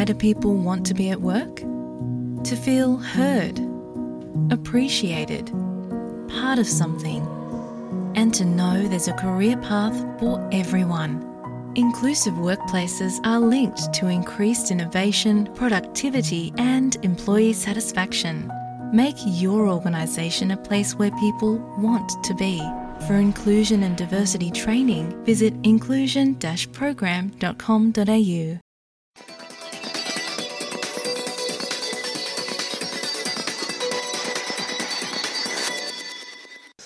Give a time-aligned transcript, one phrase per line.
[0.00, 1.56] Why do people want to be at work?
[1.56, 3.60] To feel heard,
[4.50, 5.52] appreciated,
[6.40, 7.20] part of something,
[8.14, 11.22] and to know there's a career path for everyone.
[11.74, 18.50] Inclusive workplaces are linked to increased innovation, productivity, and employee satisfaction.
[18.94, 22.58] Make your organisation a place where people want to be.
[23.06, 28.60] For inclusion and diversity training, visit inclusion-program.com.au.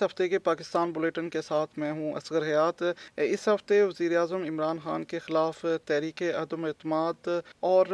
[0.04, 2.82] ہفتے کے Pakistan bulletin کے ساتھ میں ہوں، اصغر حیات۔
[3.16, 7.28] اس ہفتے وزیر اعظم عمران خان کے خلاف تحریک عدم اعتماد
[7.60, 7.86] اور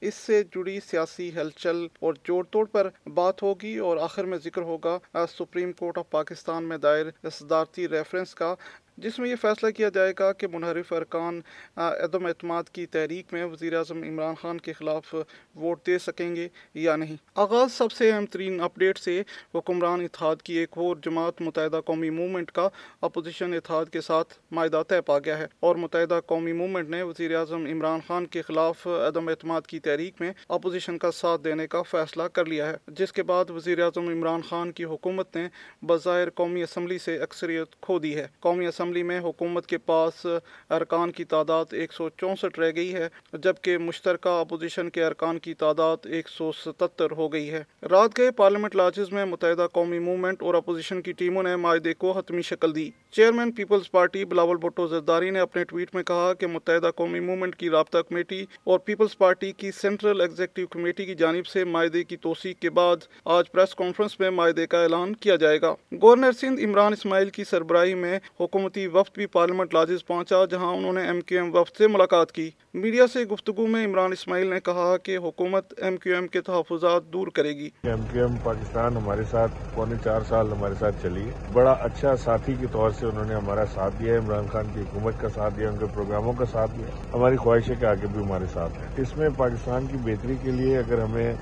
[0.00, 4.62] اس سے جڑی سیاسی ہلچل اور جوڑ توڑ پر بات ہوگی اور آخر میں ذکر
[4.62, 4.98] ہوگا
[5.38, 8.54] سپریم کورٹ آف پاکستان میں دائر صدارتی ریفرنس کا۔
[9.02, 11.40] جس میں یہ فیصلہ کیا جائے گا کہ منحرف ارکان
[11.76, 15.14] عدم اعتماد کی تحریک میں وزیر اعظم عمران خان کے خلاف
[15.54, 19.22] ووٹ دے سکیں گے یا نہیں۔ آغاز سب سے اہم ترین اپڈیٹ سے
[19.54, 22.68] حکمران اتحاد کی ایک اور جماعت متحدہ قومی موومنٹ کا
[23.00, 27.36] اپوزیشن اتحاد کے ساتھ معاہدہ طے پا گیا ہے۔ اور متحدہ قومی موومنٹ نے وزیر
[27.36, 31.82] اعظم عمران خان کے خلاف عدم اعتماد کی تحریک میں اپوزیشن کا ساتھ دینے کا
[31.82, 35.48] فیصلہ کر لیا ہے، جس کے بعد وزیر اعظم عمران خان کی حکومت نے
[35.82, 40.26] بظاہر قومی اسمبلی سے اکثریت کھو دی ہے۔ قومی اسمبلی اسمبلی میں حکومت کے پاس
[40.70, 45.54] ارکان کی تعداد ایک سو چونسٹھ رہ گئی ہے، جبکہ مشترکہ اپوزیشن کے ارکان کی
[45.54, 50.42] تعداد ایک سو ستتر ہو گئی ہے۔ رات گئے پارلیمنٹ لاجز میں متحدہ قومی موومنٹ
[50.42, 54.86] اور اپوزیشن کی ٹیموں نے معاہدے کو حتمی شکل دی۔ Chairman Peoples party Bilawal Bhutto
[54.86, 59.18] Zardari نے اپنے ٹویٹ میں کہا کہ متحدہ قومی موومنٹ کی رابطہ کمیٹی اور پیپلز
[59.18, 63.74] پارٹی کی سینٹرل ایگزیکٹو کمیٹی کی جانب سے معاہدے کی توثیق کے بعد آج پریس
[63.74, 68.18] کانفرنس میں معاہدے کا اعلان کیا جائے گا۔ گورنر سندھ عمران اسماعیل کی سربراہی میں
[68.40, 72.32] حکومتی وفد بھی پارلیمنٹ لاجز پہنچا، جہاں انہوں نے ایم کیو ایم وفد سے ملاقات
[72.32, 76.40] کی۔ میڈیا سے گفتگو میں عمران اسماعیل نے کہا کہ حکومت ایم کیو ایم کے
[76.40, 80.96] تحفظات دور کرے گی۔ ایم کیو ایم پاکستان ہمارے ساتھ پونے چار سال ہمارے ساتھ
[81.02, 84.66] چلی۔ بڑا اچھا ساتھی کے طور سے سے انہوں نے ہمارا ساتھ دیا عمران خان
[84.74, 87.84] کی حکومت کا ساتھ دیا ان کے پروگراموں کا ساتھ دیا ہماری خواہش ہے کہ
[87.84, 91.32] آگے بھی ہمارے ساتھ ہے اس میں پاکستان کی بہتری کے لیے اگر ہمیں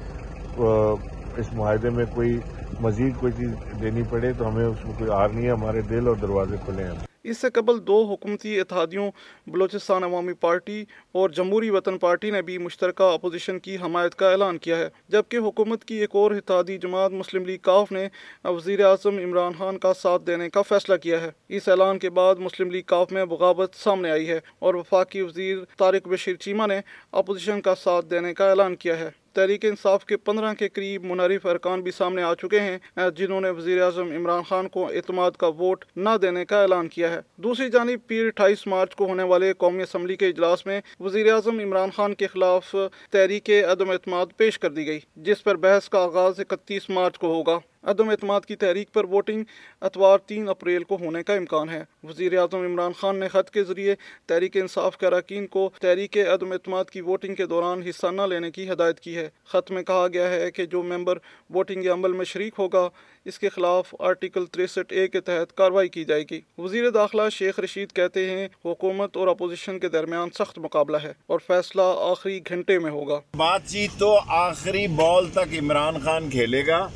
[1.37, 2.39] اس معاہدے میں کوئی
[2.81, 6.09] مزید کوئی چیز دینی پڑے تو ہمیں اس میں کوئی آر نہیں ہے، ہمارے دل
[6.09, 9.11] اور دروازے کھلے ہیں۔ اس سے قبل دو حکومتی اتحادیوں،
[9.47, 14.59] بلوچستان عوامی پارٹی اور جمہوری وطن پارٹی نے بھی مشترکہ اپوزیشن کی حمایت کا اعلان
[14.59, 18.09] کیا ہے۔ جبکہ حکومت کی ایک اور اتحادی جماعت مسلم لیگ کاف نے
[18.44, 22.34] وزیر اعظم عمران خان کا ساتھ دینے کا فیصلہ کیا ہے۔ اس اعلان کے بعد
[22.38, 26.81] مسلم لیگ کاف میں بغاوت سامنے آئی ہے اور وفاقی وزیر طارق بشیر چیمہ نے
[27.12, 31.47] اپوزیشن کا ساتھ دینے کا اعلان کیا ہے۔ تحریک انصاف کے پندرہ کے قریب منحرف
[31.47, 32.78] ارکان بھی سامنے آ چکے ہیں،
[33.16, 37.10] جنہوں نے وزیر اعظم عمران خان کو اعتماد کا ووٹ نہ دینے کا اعلان کیا
[37.10, 41.32] ہے۔ دوسری جانب، پیر اٹھائیس مارچ کو ہونے والے قومی اسمبلی کے اجلاس میں وزیر
[41.32, 42.75] اعظم عمران خان کے خلاف
[43.10, 47.34] تحریک عدم اعتماد پیش کر دی گئی، جس پر بحث کا آغاز اکتیس مارچ کو
[47.34, 49.44] ہوگا۔ عدم اعتماد کی تحریک پر ووٹنگ
[49.81, 53.65] اتوار تین اپریل کو ہونے کا امکان ہے۔ وزیر اعظم عمران خان نے خط کے
[53.65, 53.94] ذریعے
[54.27, 58.50] تحریک انصاف کے اراکین کو تحریک عدم اعتماد کی ووٹنگ کے دوران حصہ نہ لینے
[58.50, 61.19] کی ہدایت کی ہے۔ خط میں کہا گیا ہے کہ جو ممبر
[61.55, 62.88] ووٹنگ عمل میں شریک ہوگا،
[63.25, 67.61] اس کے خلاف آرٹیکل تریسٹھ اے کے تحت کاروائی کی جائے گی۔ وزیر داخلہ شیخ
[67.61, 72.78] رشید کہتے ہیں، حکومت اور اپوزیشن کے درمیان سخت مقابلہ ہے اور فیصلہ آخری گھنٹے
[72.78, 76.88] میں ہوگا۔ بات چیت تو آخری بال تک عمران خان کھیلے گا۔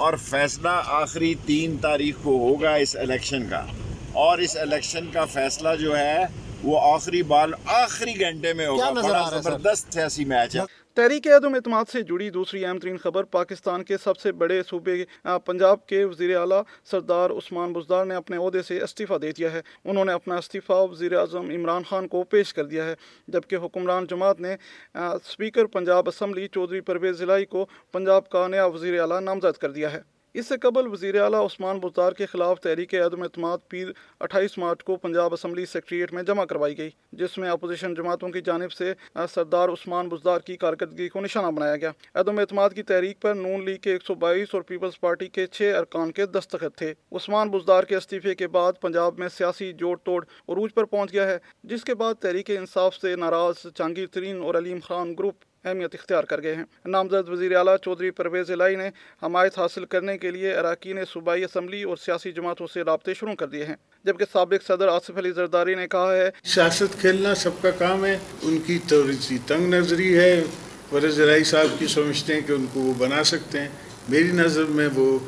[0.00, 3.64] اور فیصلہ آخری تین تاریخ کو ہوگا اس الیکشن کا۔
[4.12, 6.24] اور اس الیکشن کا فیصلہ جو ہے
[6.64, 10.60] وہ آخری بال آخری گھنٹے میں ہوگا بڑا زبردست سیاسی میچ ہے۔
[10.94, 15.04] تحریک عدم اعتماد سے جڑی دوسری اہم ترین خبر پاکستان کے سب سے بڑے صوبے
[15.46, 19.60] پنجاب کے وزیر اعلیٰ سردار عثمان بزدار نے اپنے عہدے سے استعفیٰ دے دیا ہے۔
[19.84, 22.94] انہوں نے اپنا استعفیٰ وزیر اعظم عمران خان کو پیش کر دیا ہے
[23.28, 24.54] جبکہ حکمران جماعت نے
[24.94, 29.92] اسپیکر پنجاب اسمبلی چودھری پرویز ضلعی کو پنجاب کا نیا وزیر اعلیٰ نامزد کر دیا
[29.92, 33.88] ہے۔ اس سے قبل وزیر اعلیٰ عثمان بزدار کے خلاف تحریک عدم اعتماد پیر
[34.20, 38.40] اٹھائیس مارچ کو پنجاب اسمبلی سیکٹریٹ میں جمع کروائی گئی، جس میں اپوزیشن جماعتوں کی
[38.40, 38.92] جانب سے
[39.30, 43.64] سردار عثمان بزدار کی کارکردگی کو نشانہ بنایا گیا۔ عدم اعتماد کی تحریک پر نون
[43.64, 47.50] لیگ کے ایک سو بائیس اور پیپلز پارٹی کے چھ ارکان کے دستخط تھے۔ عثمان
[47.50, 51.38] بزدار کے استعفے کے بعد پنجاب میں سیاسی جوڑ توڑ عروج پر پہنچ گیا ہے،
[51.64, 56.24] جس کے بعد تحریک انصاف سے ناراض جہانگیر ترین اور علیم خان گروپ اہمیت اختیار
[56.24, 58.90] کر گئے ہیں۔ نامزد وزیر اعلیٰ چودھری پرویز الہی نے
[59.22, 63.46] حمایت حاصل کرنے کے لیے اراکین صوبائی اسمبلی اور سیاسی جماعتوں سے رابطے شروع کر
[63.46, 63.74] دیے ہیں۔
[64.04, 68.18] جبکہ سابق صدر آصف علی زرداری نے کہا ہے سیاست کھیلنا سب کا کام ہے۔
[68.42, 70.44] ان کی تھوڑی سی تنگ نظری ہے۔
[70.90, 73.68] پرویز الہی صاحب کی سمجھتے ہیں کہ ان کو وہ بنا سکتے ہیں۔
[74.08, 75.18] میری نظر میں وہ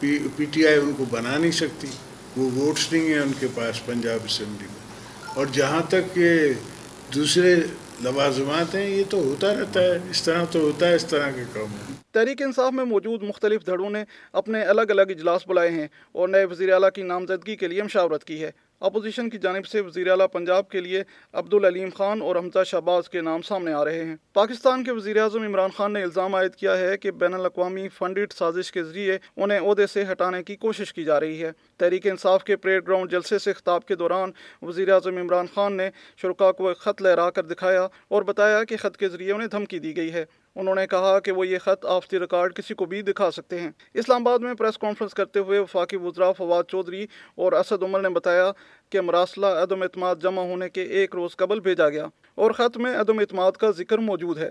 [0.00, 1.86] پی ٹی آئی ان کو بنا نہیں سکتی۔
[2.36, 4.82] وہ ووٹس نہیں ہیں ان کے پاس پنجاب اسمبلی میں۔
[5.34, 6.52] اور جہاں تک کہ
[7.14, 7.54] دوسرے
[8.00, 11.42] لوازمات ہیں، یہ تو ہوتا رہتا ہے۔ اس طرح تو ہوتا ہے، اس طرح کے
[11.52, 11.76] کام
[12.10, 16.44] تحریک انصاف میں موجود مختلف دھڑوں نے اپنے الگ الگ اجلاس بلائے ہیں اور نئے
[16.44, 18.50] وزیر اعلیٰ کی نامزدگی کے لیے مشاورت کی ہے۔
[18.82, 21.02] اپوزیشن کی جانب سے وزیر اعلیٰ پنجاب کے لیے
[21.32, 25.42] عبدالعلیم خان اور حمزہ شہباز کے نام سامنے آ رہے ہیں۔ پاکستان کے وزیر اعظم
[25.42, 29.60] عمران خان نے الزام عائد کیا ہے کہ بین الاقوامی فنڈڈ سازش کے ذریعے انہیں
[29.60, 33.38] عہدے سے ہٹانے کی کوشش کی جا رہی ہے۔ تحریک انصاف کے پریڈ گراؤنڈ جلسے
[33.38, 34.30] سے خطاب کے دوران
[34.62, 38.76] وزیر اعظم عمران خان نے شرکا کو ایک خط لہرا کر دکھایا اور بتایا کہ
[38.76, 40.24] خط کے ذریعے انہیں دھمکی دی گئی ہے۔
[40.56, 43.60] انہوں نے کہا کہ وہ یہ خط آف دی ریکارڈ کسی کو بھی دکھا سکتے
[43.60, 48.00] ہیں۔ اسلام آباد میں پریس کانفرنس کرتے ہوئے وفاقی وزراء فواد چودھری اور اسد عمر
[48.00, 48.52] نے بتایا
[48.90, 52.96] کہ مراسلہ عدم اعتماد جمع ہونے کے ایک روز قبل بھیجا گیا اور خط میں
[52.96, 54.50] عدم اعتماد کا ذکر موجود ہے۔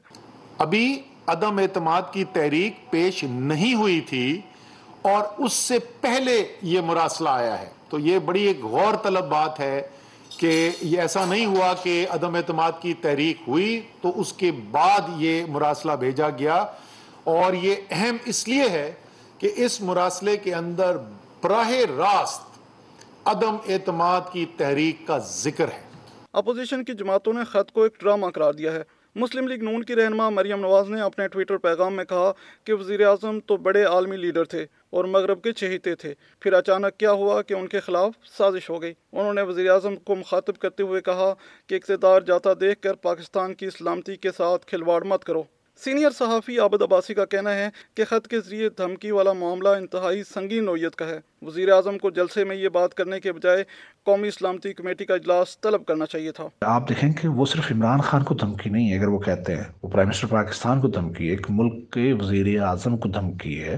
[0.57, 4.41] ابھی عدم اعتماد کی تحریک پیش نہیں ہوئی تھی
[5.01, 9.59] اور اس سے پہلے یہ مراسلہ آیا ہے۔ تو یہ بڑی ایک غور طلب بات
[9.59, 9.81] ہے
[10.41, 15.01] کہ یہ ایسا نہیں ہوا کہ عدم اعتماد کی تحریک ہوئی تو اس کے بعد
[15.17, 16.65] یہ مراسلہ بھیجا گیا
[17.23, 18.93] اور یہ اہم اس لیے ہے
[19.37, 20.97] کہ اس مراسلے کے اندر
[21.43, 22.41] براہ راست
[23.25, 25.81] عدم اعتماد کی تحریک کا ذکر ہے۔
[26.33, 28.83] اپوزیشن کی جماعتوں نے خط کو ایک ڈرامہ قرار دیا ہے۔
[29.15, 32.31] مسلم لیگ نون کی رہنما مریم نواز نے اپنے ٹویٹر پیغام میں کہا
[32.63, 36.99] کہ وزیر اعظم تو بڑے عالمی لیڈر تھے اور مغرب کے چہیتے تھے۔ پھر اچانک
[36.99, 40.57] کیا ہوا کہ ان کے خلاف سازش ہو گئی۔ انہوں نے وزیر اعظم کو مخاطب
[40.57, 41.33] کرتے ہوئے کہا
[41.67, 45.43] کہ اقتدار جاتا دیکھ کر پاکستان کی سلامتی کے ساتھ کھلواڑ مت کرو۔
[45.83, 50.23] سینئر صحافی عابد عباسی کا کہنا ہے کہ خط کے ذریعے دھمکی والا معاملہ انتہائی
[50.23, 53.63] سنگین نوعیت کا ہے۔ وزیر اعظم کو جلسے میں یہ بات کرنے کے بجائے
[54.05, 58.01] قومی اسلامتی کمیٹی کا اجلاس طلب کرنا چاہیے تھا۔ آپ دیکھیں کہ وہ صرف عمران
[58.01, 61.25] خان کو دھمکی نہیں ہے اگر وہ کہتے ہیں وہ پرائم منسٹر پاکستان کو دھمکی
[61.25, 63.77] ہے ایک ملک کے وزیر اعظم کو دھمکی ہے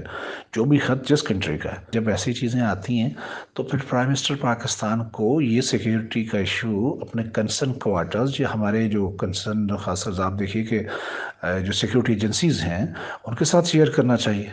[0.52, 3.10] جو بھی خط جس کنٹری کا ہے۔ جب ایسی چیزیں آتی ہیں
[3.52, 8.88] تو پھر پرائم منسٹر پاکستان کو یہ سیکیورٹی کا ایشو اپنے کنسرن کوارٹرز یا ہمارے
[8.88, 10.82] جو کنسرن خاص کر آپ دیکھیے کہ
[11.42, 12.86] جو سیکیورٹی ایجنسیز ہیں
[13.24, 14.48] ان کے ساتھ شیئر کرنا چاہیے۔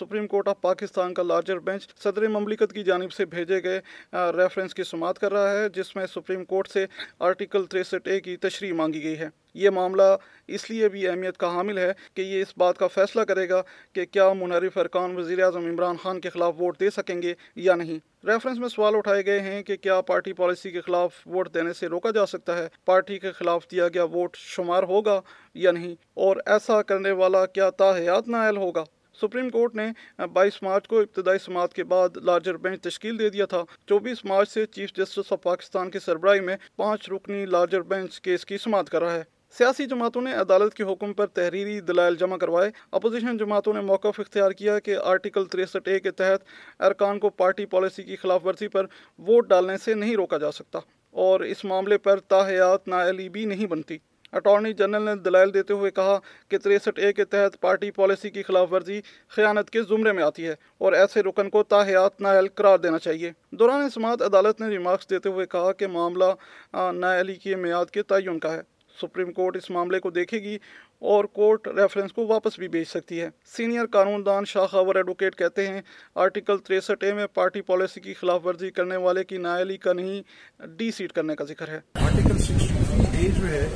[0.00, 3.80] سپریم کورٹ آف پاکستان کا لارجر بینچ صدر مملکت کی جانب سے بھیجے گئے
[4.12, 6.86] ریفرنس کی سماعت کر رہا ہے، جس میں سپریم کورٹ سے
[7.18, 10.02] آرٹیکل تریسٹھ اے کی تشریح مانگی گئی ہے۔ یہ معاملہ
[10.48, 13.62] اس لیے بھی اہمیت کا حامل ہے کہ یہ اس بات کا فیصلہ کرے گا
[13.92, 17.74] کہ کیا منحرف ارکان وزیر اعظم عمران خان کے خلاف ووٹ دے سکیں گے یا
[17.74, 21.72] نہیں۔ ریفرنس میں سوال اٹھائے گئے ہیں کہ کیا پارٹی پالیسی کے خلاف ووٹ دینے
[21.72, 25.20] سے روکا جا سکتا ہے؟ پارٹی کے خلاف دیا گیا ووٹ شمار ہوگا
[25.54, 28.84] یا نہیں؟ اور ایسا کرنے والا کیا تاحیات نائل ہوگا؟
[29.20, 33.46] سپریم کورٹ نے بائیس مارچ کو ابتدائی سماعت کے بعد لارجر بینچ تشکیل دے دیا
[33.46, 38.20] تھا۔ چوبیس مارچ سے چیف جسٹس آف پاکستان کی سربراہی میں پانچ رکنی لارجر بینچ
[38.20, 39.22] کیس کی سماعت کر رہا ہے۔
[39.58, 44.20] سیاسی جماعتوں نے عدالت کے حکم پر تحریری دلائل جمع کروائے۔ اپوزیشن جماعتوں نے موقف
[44.20, 48.68] اختیار کیا کہ آرٹیکل تریسٹھ اے کے تحت ارکان کو پارٹی پالیسی کی خلاف ورزی
[48.68, 48.86] پر
[49.18, 50.78] ووٹ ڈالنے سے نہیں روکا جا سکتا
[51.10, 53.98] اور اس معاملے پر تاحیات نااہلی بھی نہیں بنتی۔
[54.34, 58.42] اٹارنی جنرل نے دلائل دیتے ہوئے کہا کہ تریسٹھ اے کے تحت پارٹی پالیسی کی
[58.42, 62.78] خلاف ورزی خیانت کے زمرے میں آتی ہے اور ایسے رکن کو تاحیات نائل قرار
[62.78, 66.24] دینا چاہیے۔ دوران سماعت عدالت نے ریمارکس دیتے ہوئے کہا کہ معاملہ
[66.92, 68.60] نااہلی کی میعاد کے تعین کا ہے۔
[69.00, 70.58] سپریم کورٹ اس معاملے کو دیکھے گی
[71.04, 75.36] اور کورٹ ریفرنس کو واپس بھی بھیج سکتی ہے۔ سینئر قانون دان شاہ خاور ایڈوکیٹ
[75.36, 75.80] کہتے ہیں
[76.24, 80.22] آرٹیکل تریسٹھ اے میں پارٹی پالیسی کی خلاف ورزی کرنے والے کی نائلی کا نہیں
[80.76, 82.36] ڈی سیٹ کرنے کا ذکر ہے۔ آرٹیکل
[83.18, 83.66] اے جو ہے،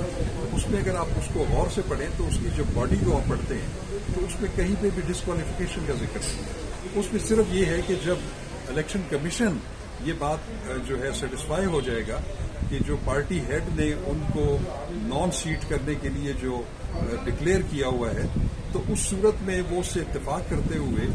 [0.52, 3.16] اس میں اگر آپ اس کو غور سے پڑھیں تو اس کی جو باڈی کو
[3.16, 7.20] آپ پڑھتے ہیں، تو اس میں کہیں پہ بھی ڈسکوالیفیکیشن کا ذکر ہے۔ اس میں
[7.20, 8.28] صرف یہ ہے کہ جب
[8.68, 9.56] الیکشن کمیشن
[10.04, 12.20] یہ بات جو ہے سیٹسفائی ہو جائے گا
[12.70, 14.58] کہ جو پارٹی ہیڈ نے ان کو
[14.90, 16.62] نان سیٹ کرنے کے لیے جو
[17.24, 18.26] ڈکلیئر کیا ہوا ہے،
[18.72, 21.06] تو اس صورت میں وہ اس سے اتفاق کرتے ہوئے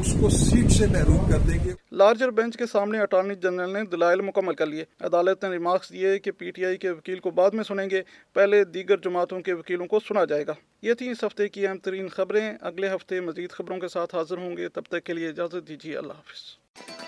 [0.00, 3.84] اس کو سیٹ سے محروم کر دیں گے۔ لارجر بینچ کے سامنے اٹارنی جنرل نے
[3.84, 7.30] دلائل مکمل کر لیے۔ عدالت نے ریمارکس دیے کہ پی ٹی آئی کے وکیل کو
[7.30, 8.02] بعد میں سنیں گے۔
[8.32, 10.52] پہلے دیگر جماعتوں کے وکیلوں کو سنا جائے گا۔
[10.82, 14.38] یہ تھی اس ہفتے کی اہم ترین خبریں۔ اگلے ہفتے مزید خبروں کے ساتھ حاضر
[14.38, 17.07] ہوں گے۔ تب تک کے لیے اجازت دیجیے۔ اللہ حافظ۔